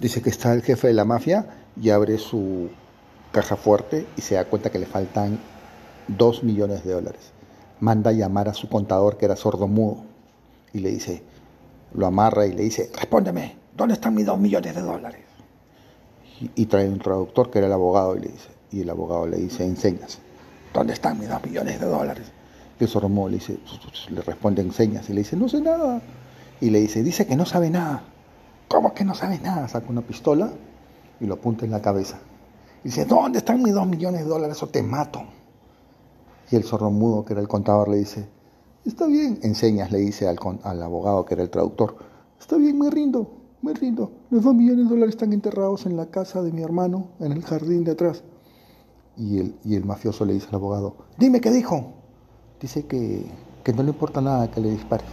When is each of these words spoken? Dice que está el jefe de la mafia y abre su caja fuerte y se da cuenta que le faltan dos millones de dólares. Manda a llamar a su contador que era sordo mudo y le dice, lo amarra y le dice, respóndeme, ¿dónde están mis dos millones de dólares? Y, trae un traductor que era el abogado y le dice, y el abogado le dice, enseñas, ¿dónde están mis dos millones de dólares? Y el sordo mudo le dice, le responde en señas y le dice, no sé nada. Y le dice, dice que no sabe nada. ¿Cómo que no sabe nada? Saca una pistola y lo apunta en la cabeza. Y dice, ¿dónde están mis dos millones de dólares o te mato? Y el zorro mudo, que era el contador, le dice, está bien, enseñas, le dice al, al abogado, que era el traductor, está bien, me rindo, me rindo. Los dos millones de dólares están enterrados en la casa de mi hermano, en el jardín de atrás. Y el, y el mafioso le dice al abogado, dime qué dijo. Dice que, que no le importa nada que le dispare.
Dice 0.00 0.22
que 0.22 0.30
está 0.30 0.54
el 0.54 0.62
jefe 0.62 0.88
de 0.88 0.94
la 0.94 1.04
mafia 1.04 1.46
y 1.80 1.90
abre 1.90 2.16
su 2.16 2.70
caja 3.32 3.56
fuerte 3.56 4.06
y 4.16 4.22
se 4.22 4.34
da 4.34 4.46
cuenta 4.46 4.70
que 4.70 4.78
le 4.78 4.86
faltan 4.86 5.38
dos 6.08 6.42
millones 6.42 6.84
de 6.84 6.92
dólares. 6.94 7.32
Manda 7.80 8.10
a 8.10 8.14
llamar 8.14 8.48
a 8.48 8.54
su 8.54 8.68
contador 8.68 9.18
que 9.18 9.26
era 9.26 9.36
sordo 9.36 9.68
mudo 9.68 10.02
y 10.72 10.80
le 10.80 10.90
dice, 10.90 11.22
lo 11.94 12.06
amarra 12.06 12.46
y 12.46 12.52
le 12.52 12.62
dice, 12.62 12.90
respóndeme, 12.94 13.56
¿dónde 13.76 13.94
están 13.94 14.14
mis 14.14 14.24
dos 14.24 14.38
millones 14.38 14.74
de 14.74 14.80
dólares? 14.80 15.20
Y, 16.54 16.64
trae 16.66 16.88
un 16.88 16.98
traductor 16.98 17.50
que 17.50 17.58
era 17.58 17.66
el 17.66 17.72
abogado 17.74 18.16
y 18.16 18.20
le 18.20 18.28
dice, 18.28 18.48
y 18.72 18.80
el 18.80 18.88
abogado 18.88 19.26
le 19.26 19.36
dice, 19.36 19.64
enseñas, 19.64 20.18
¿dónde 20.72 20.94
están 20.94 21.18
mis 21.18 21.28
dos 21.28 21.44
millones 21.44 21.78
de 21.78 21.86
dólares? 21.86 22.26
Y 22.78 22.84
el 22.84 22.88
sordo 22.88 23.10
mudo 23.10 23.28
le 23.28 23.34
dice, 23.34 23.58
le 24.08 24.22
responde 24.22 24.62
en 24.62 24.72
señas 24.72 25.10
y 25.10 25.12
le 25.12 25.20
dice, 25.20 25.36
no 25.36 25.48
sé 25.50 25.60
nada. 25.60 26.00
Y 26.62 26.70
le 26.70 26.80
dice, 26.80 27.02
dice 27.02 27.26
que 27.26 27.36
no 27.36 27.44
sabe 27.44 27.68
nada. 27.68 28.02
¿Cómo 28.70 28.94
que 28.94 29.04
no 29.04 29.16
sabe 29.16 29.40
nada? 29.40 29.66
Saca 29.66 29.88
una 29.88 30.00
pistola 30.00 30.48
y 31.18 31.26
lo 31.26 31.34
apunta 31.34 31.64
en 31.64 31.72
la 31.72 31.82
cabeza. 31.82 32.20
Y 32.84 32.88
dice, 32.88 33.04
¿dónde 33.04 33.38
están 33.38 33.60
mis 33.60 33.74
dos 33.74 33.84
millones 33.84 34.22
de 34.22 34.28
dólares 34.28 34.62
o 34.62 34.68
te 34.68 34.80
mato? 34.80 35.22
Y 36.52 36.54
el 36.54 36.62
zorro 36.62 36.88
mudo, 36.88 37.24
que 37.24 37.32
era 37.32 37.42
el 37.42 37.48
contador, 37.48 37.88
le 37.88 37.96
dice, 37.96 38.28
está 38.84 39.08
bien, 39.08 39.40
enseñas, 39.42 39.90
le 39.90 39.98
dice 39.98 40.28
al, 40.28 40.38
al 40.62 40.82
abogado, 40.84 41.24
que 41.24 41.34
era 41.34 41.42
el 41.42 41.50
traductor, 41.50 41.96
está 42.38 42.56
bien, 42.58 42.78
me 42.78 42.90
rindo, 42.90 43.32
me 43.60 43.74
rindo. 43.74 44.12
Los 44.30 44.44
dos 44.44 44.54
millones 44.54 44.84
de 44.84 44.94
dólares 44.94 45.16
están 45.16 45.32
enterrados 45.32 45.84
en 45.86 45.96
la 45.96 46.06
casa 46.06 46.40
de 46.40 46.52
mi 46.52 46.62
hermano, 46.62 47.08
en 47.18 47.32
el 47.32 47.42
jardín 47.42 47.82
de 47.82 47.90
atrás. 47.90 48.22
Y 49.16 49.40
el, 49.40 49.56
y 49.64 49.74
el 49.74 49.84
mafioso 49.84 50.24
le 50.24 50.34
dice 50.34 50.46
al 50.48 50.54
abogado, 50.54 50.94
dime 51.18 51.40
qué 51.40 51.50
dijo. 51.50 51.94
Dice 52.60 52.86
que, 52.86 53.26
que 53.64 53.72
no 53.72 53.82
le 53.82 53.90
importa 53.90 54.20
nada 54.20 54.48
que 54.48 54.60
le 54.60 54.70
dispare. 54.70 55.04